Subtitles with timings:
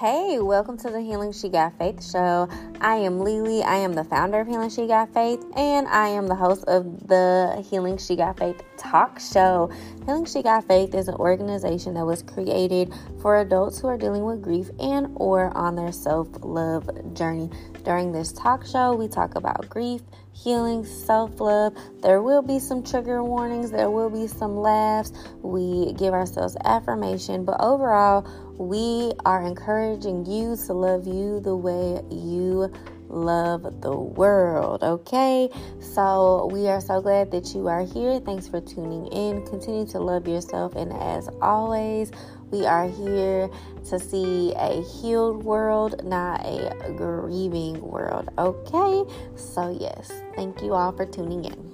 [0.00, 2.48] Hey, welcome to the Healing She Got Faith show.
[2.80, 3.62] I am Lily.
[3.62, 7.06] I am the founder of Healing She Got Faith, and I am the host of
[7.06, 9.70] the Healing She Got Faith talk show.
[10.06, 14.24] Healing She Got Faith is an organization that was created for adults who are dealing
[14.24, 17.50] with grief and or on their self-love journey.
[17.84, 20.00] During this talk show, we talk about grief,
[20.32, 21.76] healing, self love.
[22.02, 25.12] There will be some trigger warnings, there will be some laughs.
[25.42, 28.26] We give ourselves affirmation, but overall,
[28.56, 32.72] we are encouraging you to love you the way you
[33.10, 34.82] love the world.
[34.82, 38.20] Okay, so we are so glad that you are here.
[38.20, 39.44] Thanks for tuning in.
[39.46, 42.12] Continue to love yourself, and as always,
[42.50, 43.48] we are here
[43.88, 48.28] to see a healed world, not a grieving world.
[48.38, 49.04] Okay,
[49.36, 51.69] so yes, thank you all for tuning in.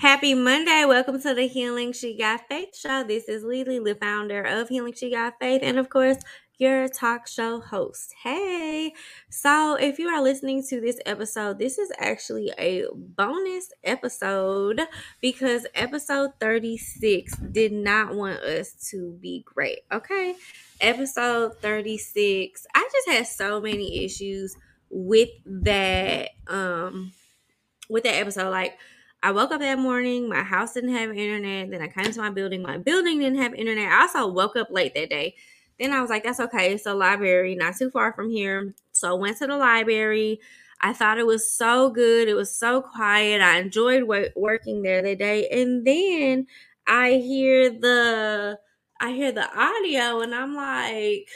[0.00, 0.86] Happy Monday.
[0.86, 3.04] Welcome to the Healing She Got Faith show.
[3.04, 6.16] This is Lily, the founder of Healing She Got Faith, and of course,
[6.56, 8.14] your talk show host.
[8.22, 8.94] Hey,
[9.28, 14.80] so if you are listening to this episode, this is actually a bonus episode
[15.20, 19.80] because episode 36 did not want us to be great.
[19.92, 20.34] Okay,
[20.80, 24.56] episode 36, I just had so many issues
[24.88, 27.12] with that, um,
[27.90, 28.48] with that episode.
[28.48, 28.78] Like,
[29.22, 31.70] I woke up that morning, my house didn't have internet.
[31.70, 33.92] Then I came to my building, my building didn't have internet.
[33.92, 35.34] I also woke up late that day.
[35.78, 36.72] Then I was like, that's okay.
[36.72, 38.74] It's a library, not too far from here.
[38.92, 40.40] So I went to the library.
[40.82, 42.28] I thought it was so good.
[42.28, 43.42] It was so quiet.
[43.42, 44.04] I enjoyed
[44.36, 45.48] working there that day.
[45.48, 46.46] And then
[46.86, 48.58] I hear the
[49.00, 51.28] I hear the audio and I'm like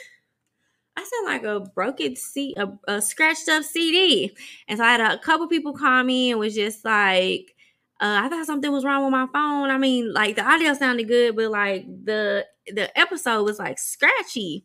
[0.97, 4.35] I sound like a broken C a, a scratched up CD.
[4.67, 7.54] And so I had a couple people call me and was just like
[8.05, 9.71] uh, I thought something was wrong with my phone.
[9.71, 14.63] I mean, like the audio sounded good, but like the the episode was like scratchy.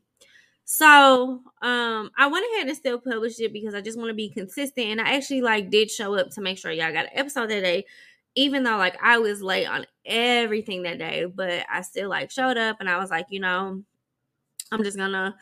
[0.67, 4.29] So um I went ahead and still published it because I just want to be
[4.29, 4.89] consistent.
[4.89, 7.63] And I actually like did show up to make sure y'all got an episode that
[7.63, 7.87] day,
[8.35, 11.25] even though like I was late on everything that day.
[11.25, 13.83] But I still like showed up and I was like, you know,
[14.71, 15.35] I'm just gonna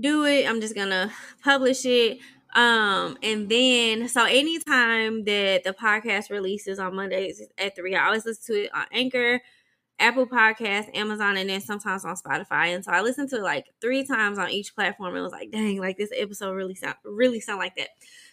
[0.00, 0.48] do it.
[0.48, 1.12] I'm just gonna
[1.44, 2.18] publish it.
[2.54, 8.24] Um, and then so anytime that the podcast releases on Mondays at three, I always
[8.24, 9.40] listen to it on Anchor,
[10.00, 12.74] Apple Podcast, Amazon, and then sometimes on Spotify.
[12.74, 15.16] And so I listened to it like three times on each platform.
[15.16, 17.88] It was like, dang, like this episode really sound really sound like that.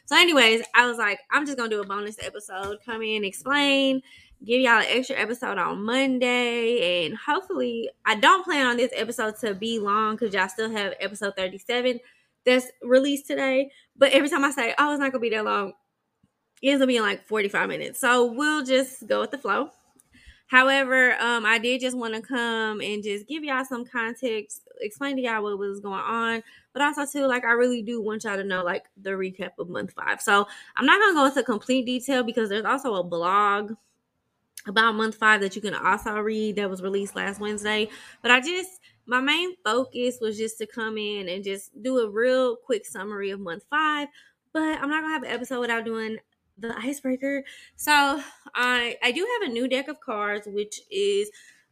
[0.05, 4.01] So, anyways, I was like, I'm just gonna do a bonus episode, come in, explain,
[4.43, 9.37] give y'all an extra episode on Monday, and hopefully, I don't plan on this episode
[9.37, 11.99] to be long because y'all still have episode 37
[12.45, 13.71] that's released today.
[13.97, 15.73] But every time I say, oh, it's not gonna be that long,
[16.61, 17.99] it ends up being like 45 minutes.
[17.99, 19.69] So we'll just go with the flow.
[20.47, 25.15] However, um, I did just want to come and just give y'all some context, explain
[25.15, 28.37] to y'all what was going on, but also too, like I really do want y'all
[28.37, 30.21] to know like the recap of month five.
[30.21, 33.73] So I'm not gonna go into complete detail because there's also a blog
[34.67, 37.89] about month five that you can also read that was released last Wednesday.
[38.21, 42.09] But I just my main focus was just to come in and just do a
[42.09, 44.07] real quick summary of month five.
[44.53, 46.17] But I'm not gonna have an episode without doing
[46.57, 47.43] the icebreaker.
[47.75, 48.21] So
[48.53, 51.29] I I do have a new deck of cards, which is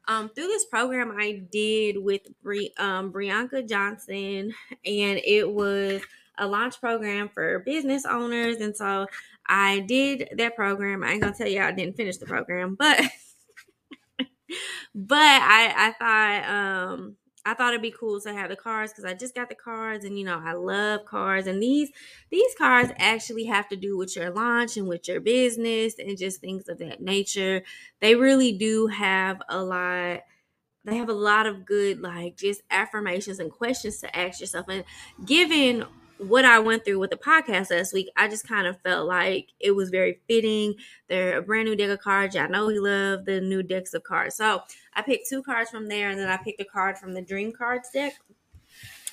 [0.07, 4.53] um, through this program I did with Bri- um, Brianca Johnson,
[4.85, 6.01] and it was
[6.37, 8.57] a launch program for business owners.
[8.57, 9.07] And so
[9.47, 11.03] I did that program.
[11.03, 12.99] I ain't gonna tell you I didn't finish the program, but
[14.95, 17.15] but I I thought um
[17.45, 20.05] I thought it'd be cool to have the cards because I just got the cards
[20.05, 21.91] and you know I love cards and these
[22.29, 26.39] these cards actually have to do with your launch and with your business and just
[26.39, 27.63] things of that nature.
[27.99, 30.21] They really do have a lot
[30.85, 34.83] they have a lot of good like just affirmations and questions to ask yourself and
[35.25, 35.85] given
[36.27, 39.49] what I went through with the podcast last week, I just kind of felt like
[39.59, 40.75] it was very fitting.
[41.07, 42.35] They're a brand new deck of cards.
[42.35, 44.35] I know we love the new decks of cards.
[44.35, 44.61] So
[44.93, 47.51] I picked two cards from there and then I picked a card from the Dream
[47.51, 48.13] Cards deck.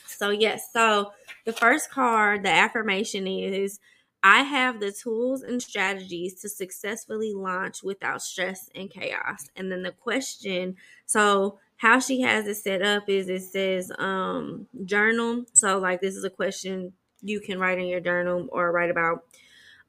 [0.07, 1.13] So, yes, so
[1.47, 3.81] the first card, the affirmation is
[4.23, 9.49] I have the tools and strategies to successfully launch without stress and chaos.
[9.57, 10.77] And then the question,
[11.07, 16.15] so how she has it set up is it says um journal so like this
[16.15, 19.25] is a question you can write in your journal or write about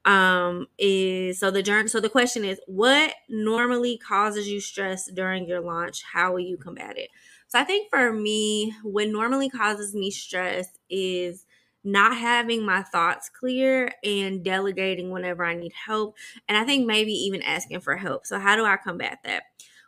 [0.04, 5.46] um is so the journal so the question is what normally causes you stress during
[5.46, 7.08] your launch how will you combat it
[7.46, 11.46] so i think for me what normally causes me stress is
[11.84, 16.16] not having my thoughts clear and delegating whenever I need help.
[16.48, 18.26] And I think maybe even asking for help.
[18.26, 19.44] So, how do I combat that?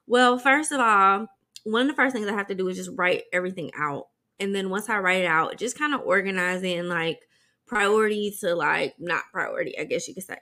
[0.06, 1.28] Well, first of all,
[1.64, 4.08] one of the first things I have to do is just write everything out.
[4.40, 7.20] And then once I write it out, just kind of organizing like
[7.66, 10.38] priority to like not priority, I guess you could say.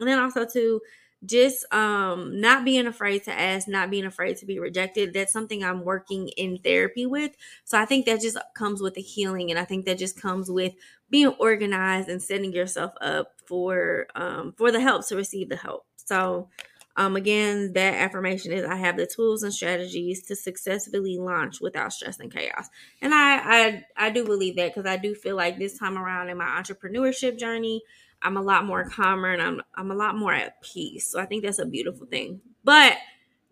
[0.00, 0.80] And then also to
[1.24, 5.64] just um not being afraid to ask not being afraid to be rejected that's something
[5.64, 7.32] i'm working in therapy with
[7.64, 10.50] so i think that just comes with the healing and i think that just comes
[10.50, 10.74] with
[11.10, 15.86] being organized and setting yourself up for um for the help to receive the help
[15.96, 16.48] so
[16.96, 21.92] um again that affirmation is i have the tools and strategies to successfully launch without
[21.92, 22.68] stress and chaos
[23.00, 26.28] and i i, I do believe that because i do feel like this time around
[26.28, 27.82] in my entrepreneurship journey
[28.24, 31.10] I'm a lot more calmer and I'm I'm a lot more at peace.
[31.10, 32.40] So I think that's a beautiful thing.
[32.64, 32.96] But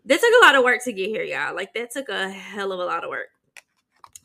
[0.05, 1.55] that took a lot of work to get here, y'all.
[1.55, 3.27] Like that took a hell of a lot of work.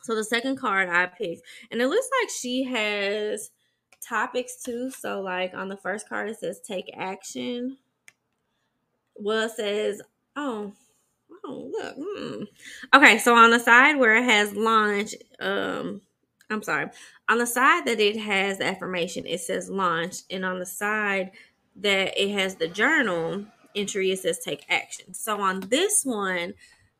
[0.01, 3.51] So the second card I picked, and it looks like she has
[4.01, 4.89] topics too.
[4.89, 7.77] So like on the first card it says take action.
[9.19, 10.01] Well, says,
[10.35, 10.73] oh,
[11.45, 11.95] oh look.
[11.97, 12.43] Hmm.
[12.95, 16.01] Okay, so on the side where it has launch, um,
[16.49, 16.87] I'm sorry.
[17.27, 20.21] On the side that it has the affirmation, it says launch.
[20.29, 21.31] And on the side
[21.75, 23.45] that it has the journal
[23.75, 25.13] entry, it says take action.
[25.13, 26.53] So on this one,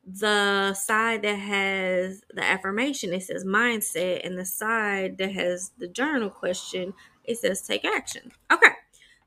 [0.04, 4.26] the side that has the affirmation, it says mindset.
[4.26, 6.94] And the side that has the journal question,
[7.24, 8.32] it says take action.
[8.52, 8.70] Okay.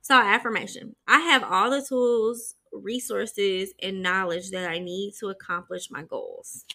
[0.02, 5.92] So, affirmation I have all the tools, resources, and knowledge that I need to accomplish
[5.92, 6.66] my goals.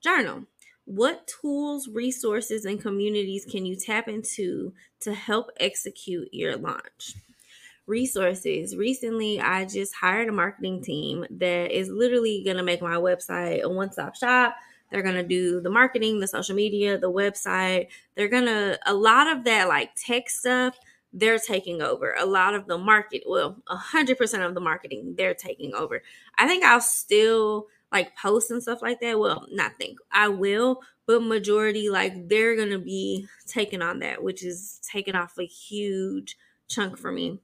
[0.00, 0.44] Journal
[0.86, 7.14] what tools, resources, and communities can you tap into to help execute your launch?
[7.88, 8.76] Resources.
[8.76, 13.62] Recently, I just hired a marketing team that is literally going to make my website
[13.62, 14.54] a one stop shop.
[14.92, 17.88] They're going to do the marketing, the social media, the website.
[18.14, 20.78] They're going to, a lot of that like tech stuff,
[21.12, 22.14] they're taking over.
[22.18, 26.02] A lot of the market, well, 100% of the marketing, they're taking over.
[26.36, 29.18] I think I'll still like posts and stuff like that.
[29.18, 34.44] Well, not think I will, but majority like they're gonna be taking on that, which
[34.44, 36.36] is taking off a huge
[36.68, 37.40] chunk for me.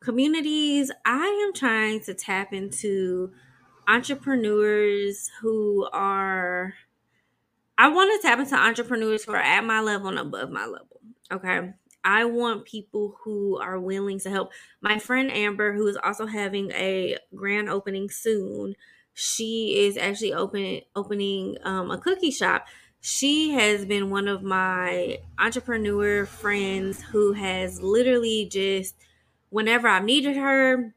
[0.00, 3.32] Communities, I am trying to tap into
[3.88, 6.74] entrepreneurs who are
[7.76, 11.00] I want to tap into entrepreneurs who are at my level and above my level.
[11.32, 11.72] Okay.
[12.04, 14.52] I want people who are willing to help.
[14.80, 18.74] My friend Amber, who is also having a grand opening soon,
[19.14, 22.66] she is actually open opening um, a cookie shop.
[23.00, 28.94] She has been one of my entrepreneur friends who has literally just
[29.50, 30.94] whenever I've needed her,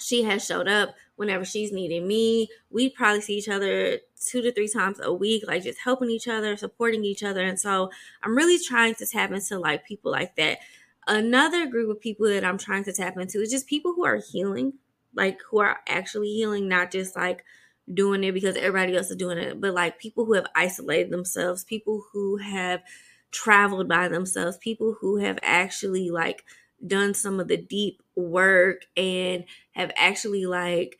[0.00, 0.94] she has showed up.
[1.16, 5.44] Whenever she's needed me, we probably see each other two to three times a week,
[5.46, 7.42] like just helping each other, supporting each other.
[7.44, 7.90] And so
[8.22, 10.58] I'm really trying to tap into like people like that.
[11.06, 14.20] Another group of people that I'm trying to tap into is just people who are
[14.32, 14.74] healing
[15.14, 17.44] like who are actually healing, not just like
[17.92, 21.64] doing it because everybody else is doing it, but like people who have isolated themselves,
[21.64, 22.82] people who have
[23.30, 26.44] traveled by themselves, people who have actually like
[26.86, 30.98] done some of the deep work and have actually like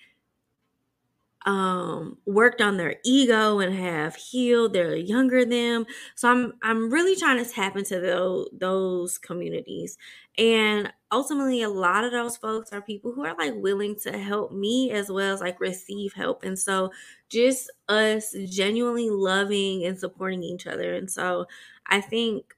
[1.48, 5.86] um worked on their ego and have healed they're younger them.
[6.14, 9.96] So i'm i'm really trying to tap into those those communities.
[10.36, 14.52] And ultimately a lot of those folks are people who are like willing to help
[14.52, 16.44] me as well as like receive help.
[16.44, 16.92] And so
[17.30, 20.94] just us genuinely loving and supporting each other.
[20.94, 21.46] And so
[21.86, 22.54] i think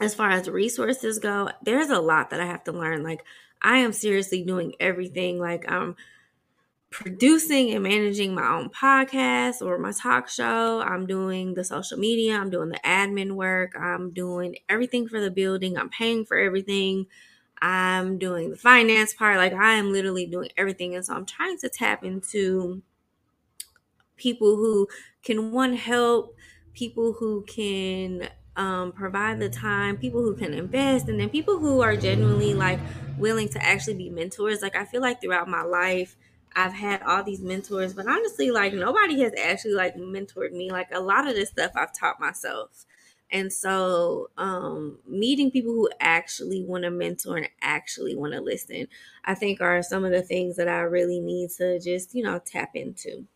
[0.00, 3.02] as far as resources go there's a lot that i have to learn.
[3.02, 3.24] Like
[3.62, 5.38] i am seriously doing everything.
[5.38, 5.96] Like i'm um,
[6.96, 10.80] producing and managing my own podcast or my talk show.
[10.80, 15.30] I'm doing the social media, I'm doing the admin work, I'm doing everything for the
[15.30, 17.06] building, I'm paying for everything.
[17.60, 19.36] I'm doing the finance part.
[19.36, 20.94] Like I am literally doing everything.
[20.94, 22.82] And so I'm trying to tap into
[24.16, 24.88] people who
[25.22, 26.34] can one help,
[26.74, 31.80] people who can um, provide the time, people who can invest, and then people who
[31.80, 32.80] are genuinely like
[33.18, 34.62] willing to actually be mentors.
[34.62, 36.16] Like I feel like throughout my life,
[36.56, 40.70] I've had all these mentors, but honestly, like nobody has actually like mentored me.
[40.72, 42.86] Like a lot of this stuff I've taught myself.
[43.30, 48.88] And so, um, meeting people who actually want to mentor and actually want to listen,
[49.24, 52.40] I think are some of the things that I really need to just, you know,
[52.44, 53.26] tap into.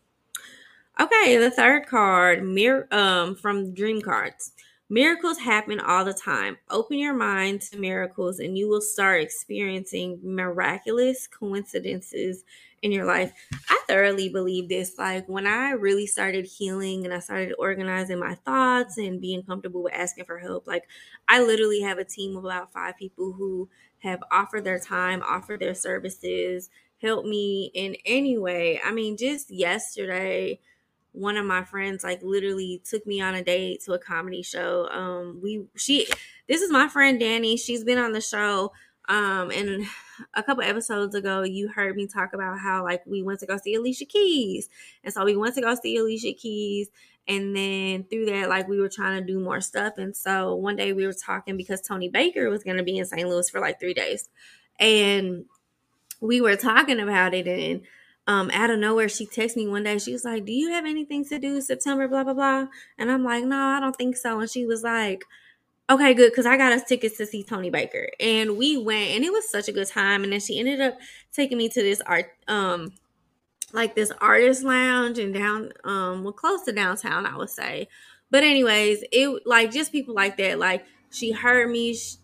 [0.99, 4.51] Okay, the third card, mirror um from Dream Cards.
[4.91, 6.57] Miracles happen all the time.
[6.69, 12.43] Open your mind to miracles and you will start experiencing miraculous coincidences
[12.81, 13.31] in your life.
[13.69, 14.97] I thoroughly believe this.
[14.97, 19.81] Like when I really started healing and I started organizing my thoughts and being comfortable
[19.81, 20.83] with asking for help, like
[21.29, 23.69] I literally have a team of about five people who
[23.99, 26.69] have offered their time, offered their services,
[27.01, 28.81] helped me in any way.
[28.83, 30.59] I mean, just yesterday,
[31.13, 34.87] one of my friends like literally took me on a date to a comedy show.
[34.91, 36.07] Um we she
[36.47, 37.57] this is my friend Danny.
[37.57, 38.71] She's been on the show
[39.09, 39.85] um and
[40.33, 43.57] a couple episodes ago you heard me talk about how like we went to go
[43.57, 44.69] see Alicia Keys.
[45.03, 46.89] And so we went to go see Alicia Keys
[47.27, 50.75] and then through that like we were trying to do more stuff and so one
[50.75, 53.27] day we were talking because Tony Baker was going to be in St.
[53.27, 54.27] Louis for like 3 days.
[54.79, 55.45] And
[56.21, 57.81] we were talking about it and
[58.27, 60.85] um out of nowhere she texted me one day she was like do you have
[60.85, 62.67] anything to do september blah blah blah?
[62.97, 64.39] And i'm like no i don't think so.
[64.39, 65.25] And she was like
[65.89, 68.09] okay good because i got us tickets to see tony baker.
[68.19, 70.97] And we went and it was such a good time and then she ended up
[71.33, 72.93] taking me to this art um
[73.73, 77.87] like this artist lounge and down um well close to downtown i would say.
[78.29, 82.17] But anyways it like just people like that like she heard me she,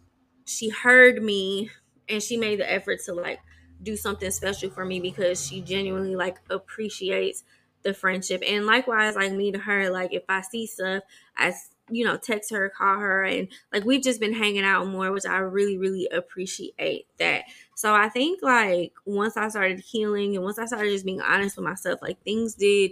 [0.45, 1.69] she heard me
[2.07, 3.39] and she made the effort to like
[3.84, 7.43] do something special for me because she genuinely like appreciates
[7.84, 8.43] the friendship.
[8.46, 11.03] And likewise like me to her like if i see stuff
[11.38, 11.53] i
[11.89, 15.25] you know text her call her and like we've just been hanging out more which
[15.25, 17.43] i really really appreciate that.
[17.75, 21.55] So i think like once i started healing and once i started just being honest
[21.55, 22.91] with myself like things did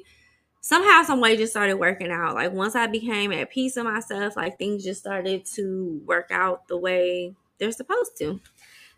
[0.62, 2.36] somehow some way just started working out.
[2.36, 6.68] Like once i became at peace with myself like things just started to work out
[6.68, 8.40] the way they're supposed to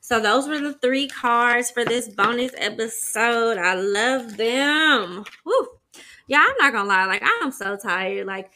[0.07, 3.57] so those were the three cards for this bonus episode.
[3.57, 5.25] I love them.
[5.45, 5.67] Woo.
[6.27, 8.25] Yeah, I'm not gonna lie, like I'm so tired.
[8.25, 8.49] Like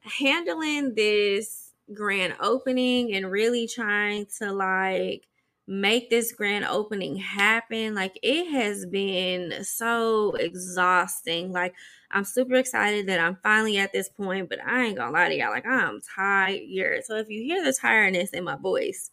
[0.00, 5.28] handling this grand opening and really trying to like
[5.66, 11.74] make this grand opening happen like it has been so exhausting like
[12.10, 15.34] i'm super excited that i'm finally at this point but i ain't gonna lie to
[15.34, 19.10] y'all like i'm tired so if you hear the tiredness in my voice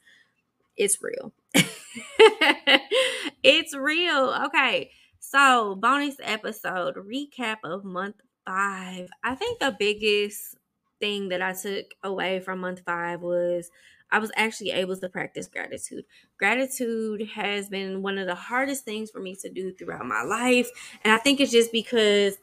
[0.77, 1.33] it's real
[3.43, 4.35] it's real.
[4.45, 4.91] Okay.
[5.19, 9.09] So, bonus episode recap of month five.
[9.23, 10.55] I think the biggest
[10.99, 13.69] thing that I took away from month five was
[14.11, 16.05] I was actually able to practice gratitude.
[16.37, 20.69] Gratitude has been one of the hardest things for me to do throughout my life.
[21.03, 22.37] And I think it's just because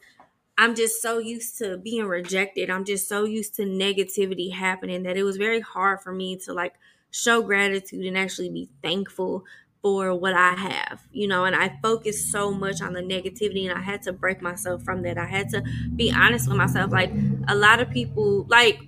[0.57, 2.69] I'm just so used to being rejected.
[2.69, 6.53] I'm just so used to negativity happening that it was very hard for me to
[6.53, 6.73] like
[7.13, 9.45] show gratitude and actually be thankful
[9.83, 13.77] for what I have, you know, and I focused so much on the negativity and
[13.77, 15.17] I had to break myself from that.
[15.17, 15.61] I had to
[15.95, 16.91] be honest with myself.
[16.91, 17.11] Like
[17.47, 18.79] a lot of people, like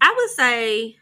[0.00, 0.96] I would say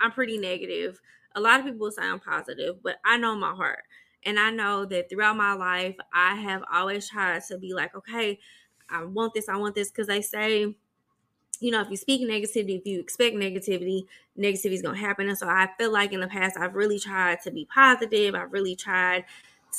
[0.00, 1.00] I'm pretty negative.
[1.34, 3.82] A lot of people say I'm positive, but I know my heart.
[4.24, 8.38] And I know that throughout my life, I have always tried to be like, okay,
[8.88, 10.76] I want this, I want this, because they say
[11.60, 14.06] you know, if you speak negativity, if you expect negativity,
[14.38, 15.28] negativity is going to happen.
[15.28, 18.34] And so I feel like in the past, I've really tried to be positive.
[18.34, 19.24] I've really tried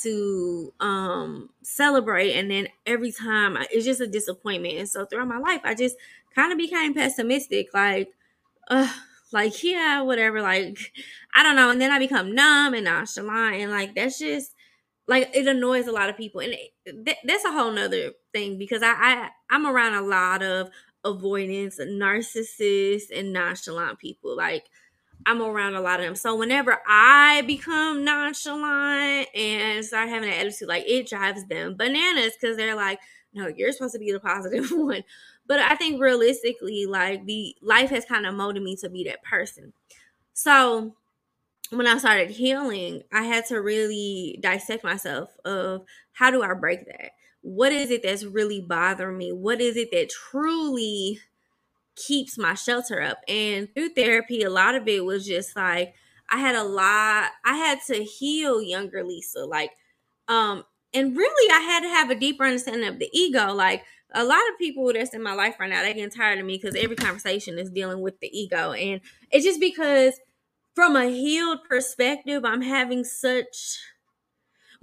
[0.02, 2.32] to um celebrate.
[2.34, 4.78] And then every time it's just a disappointment.
[4.78, 5.96] And so throughout my life, I just
[6.34, 7.74] kind of became pessimistic.
[7.74, 8.10] Like,
[8.68, 8.90] uh,
[9.32, 10.42] like, yeah, whatever.
[10.42, 10.92] Like,
[11.34, 11.70] I don't know.
[11.70, 13.56] And then I become numb and nonchalant.
[13.56, 14.52] And like, that's just,
[15.08, 18.82] like it annoys a lot of people and it, that's a whole nother thing because
[18.82, 20.70] I, I i'm around a lot of
[21.04, 24.36] avoidance, narcissists, and nonchalant people.
[24.36, 24.66] Like
[25.26, 26.14] I'm around a lot of them.
[26.14, 32.34] So whenever I become nonchalant and start having an attitude, like it drives them bananas
[32.40, 33.00] because they're like,
[33.34, 35.04] no, you're supposed to be the positive one.
[35.46, 39.22] But I think realistically, like the life has kind of molded me to be that
[39.22, 39.72] person.
[40.34, 40.94] So
[41.70, 46.86] when I started healing, I had to really dissect myself of how do I break
[46.86, 47.12] that?
[47.42, 49.32] What is it that's really bothering me?
[49.32, 51.20] What is it that truly
[51.96, 53.18] keeps my shelter up?
[53.28, 55.94] And through therapy, a lot of it was just like
[56.30, 59.44] I had a lot, I had to heal younger Lisa.
[59.44, 59.72] Like,
[60.28, 63.52] um, and really I had to have a deeper understanding of the ego.
[63.52, 63.84] Like
[64.14, 66.58] a lot of people that's in my life right now, they get tired of me
[66.60, 68.72] because every conversation is dealing with the ego.
[68.72, 70.14] And it's just because
[70.74, 73.78] from a healed perspective, I'm having such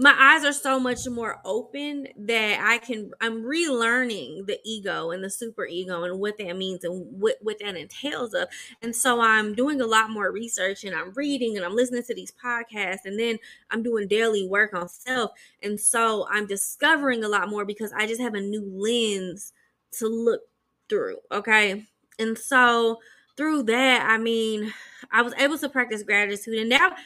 [0.01, 5.21] my eyes are so much more open that I can I'm relearning the ego and
[5.21, 8.47] the super ego and what that means and what, what that entails of.
[8.81, 12.15] And so I'm doing a lot more research and I'm reading and I'm listening to
[12.15, 13.39] these podcasts and then
[13.71, 15.31] I'm doing daily work on self.
[15.61, 19.51] And so I'm discovering a lot more because I just have a new lens
[19.97, 20.43] to look
[20.87, 21.17] through.
[21.29, 21.85] Okay.
[22.17, 22.99] And so
[23.35, 24.73] through that, I mean,
[25.11, 26.97] I was able to practice gratitude, and that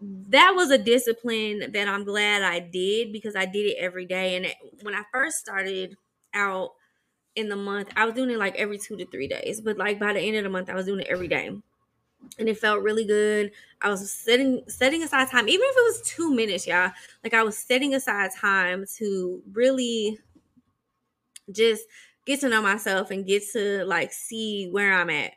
[0.00, 4.36] that was a discipline that I'm glad I did because I did it every day.
[4.36, 4.46] And
[4.82, 5.96] when I first started
[6.34, 6.70] out
[7.36, 9.60] in the month, I was doing it like every two to three days.
[9.60, 11.50] But like by the end of the month, I was doing it every day
[12.38, 13.52] and it felt really good.
[13.80, 16.92] I was setting setting aside time, even if it was two minutes, y'all.
[17.24, 20.18] Like I was setting aside time to really
[21.50, 21.84] just
[22.26, 25.32] get to know myself and get to like see where I'm at.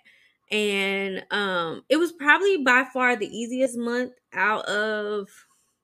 [0.51, 5.29] And um it was probably by far the easiest month out of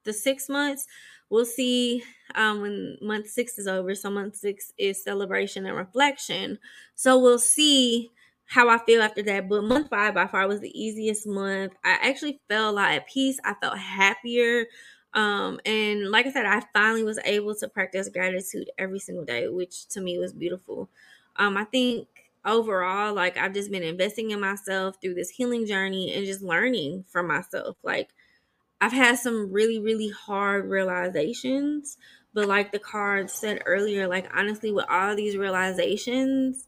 [0.03, 0.87] the six months.
[1.29, 2.03] We'll see
[2.35, 3.95] um when month six is over.
[3.95, 6.59] So month six is celebration and reflection.
[6.95, 8.11] So we'll see
[8.45, 9.49] how I feel after that.
[9.49, 11.73] But month five by far was the easiest month.
[11.83, 13.39] I actually felt a lot at peace.
[13.43, 14.65] I felt happier.
[15.13, 19.47] Um, and like I said, I finally was able to practice gratitude every single day,
[19.47, 20.89] which to me was beautiful.
[21.37, 22.07] Um, I think
[22.47, 27.05] overall, like I've just been investing in myself through this healing journey and just learning
[27.07, 27.77] from myself.
[27.83, 28.09] Like
[28.81, 31.97] I've had some really, really hard realizations,
[32.33, 36.67] but like the card said earlier, like honestly, with all these realizations,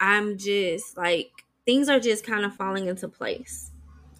[0.00, 1.30] I'm just like
[1.66, 3.70] things are just kind of falling into place.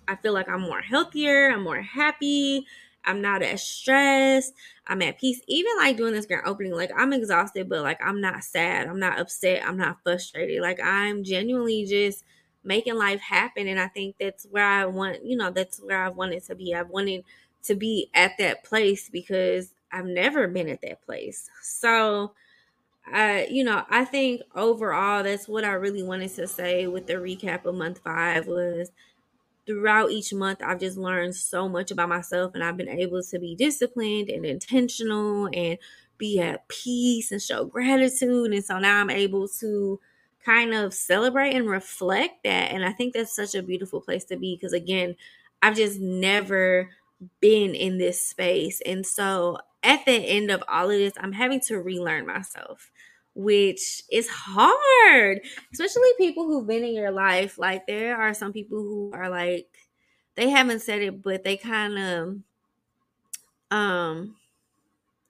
[0.06, 2.66] I feel like I'm more healthier, I'm more happy,
[3.04, 4.52] I'm not as stressed,
[4.86, 5.40] I'm at peace.
[5.46, 8.98] Even like doing this grand opening, like I'm exhausted, but like I'm not sad, I'm
[8.98, 10.60] not upset, I'm not frustrated.
[10.62, 12.24] Like I'm genuinely just
[12.62, 13.66] making life happen.
[13.66, 16.74] And I think that's where I want, you know, that's where I've wanted to be.
[16.74, 17.24] I've wanted
[17.64, 21.48] to be at that place because I've never been at that place.
[21.62, 22.32] So
[23.12, 27.14] I, you know, I think overall that's what I really wanted to say with the
[27.14, 28.92] recap of month five was
[29.66, 33.38] throughout each month I've just learned so much about myself and I've been able to
[33.38, 35.78] be disciplined and intentional and
[36.18, 38.52] be at peace and show gratitude.
[38.52, 40.00] And so now I'm able to
[40.44, 42.72] kind of celebrate and reflect that.
[42.72, 45.16] And I think that's such a beautiful place to be because again,
[45.62, 46.90] I've just never
[47.40, 48.80] been in this space.
[48.86, 52.90] And so at the end of all of this, I'm having to relearn myself,
[53.40, 55.40] which is hard,
[55.72, 57.58] especially people who've been in your life.
[57.58, 59.68] Like, there are some people who are like,
[60.36, 62.36] they haven't said it, but they kind of,
[63.70, 64.36] um,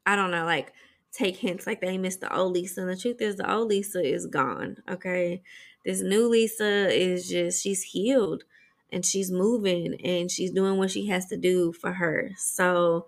[0.04, 0.72] I don't know, like,
[1.12, 2.80] take hints like they miss the old Lisa.
[2.80, 4.78] And the truth is, the old Lisa is gone.
[4.88, 5.42] Okay.
[5.84, 8.44] This new Lisa is just, she's healed
[8.92, 12.32] and she's moving and she's doing what she has to do for her.
[12.36, 13.06] So,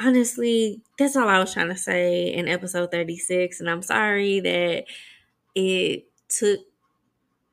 [0.00, 3.60] honestly, that's all I was trying to say in episode 36.
[3.60, 4.84] And I'm sorry that
[5.54, 6.60] it took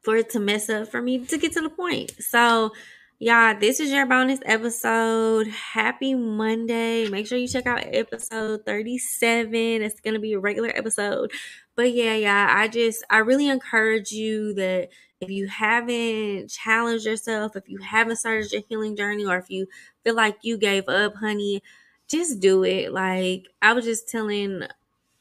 [0.04, 2.12] for it to mess up for me to get to the point.
[2.20, 2.72] So,
[3.18, 5.48] y'all, this is your bonus episode.
[5.48, 7.10] Happy Monday.
[7.10, 9.54] Make sure you check out episode 37.
[9.54, 11.32] It's going to be a regular episode.
[11.76, 17.56] But yeah, yeah, I just, I really encourage you that if you haven't challenged yourself,
[17.56, 19.66] if you haven't started your healing journey, or if you
[20.04, 21.64] feel like you gave up, honey,
[22.10, 22.94] just do it.
[22.94, 24.64] Like I was just telling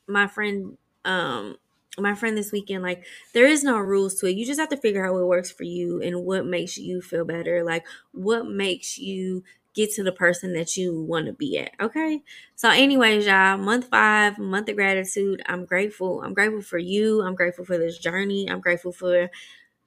[0.06, 1.56] my friend, um,
[1.98, 4.36] my friend this weekend, like there is no rules to it.
[4.36, 7.24] You just have to figure out what works for you and what makes you feel
[7.24, 7.64] better.
[7.64, 9.44] Like what makes you
[9.74, 11.72] get to the person that you want to be at.
[11.80, 12.22] Okay.
[12.56, 15.42] So, anyways, y'all, month five, month of gratitude.
[15.46, 16.22] I'm grateful.
[16.22, 17.22] I'm grateful for you.
[17.22, 18.48] I'm grateful for this journey.
[18.50, 19.30] I'm grateful for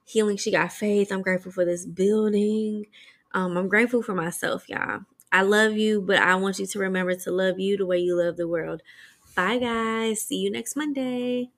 [0.05, 0.37] healing.
[0.37, 1.11] She got faith.
[1.11, 2.85] I'm grateful for this building.
[3.33, 5.01] Um, I'm grateful for myself, y'all.
[5.31, 8.15] I love you, but I want you to remember to love you the way you
[8.17, 8.81] love the world.
[9.35, 10.21] Bye, guys.
[10.21, 11.51] See you next Monday.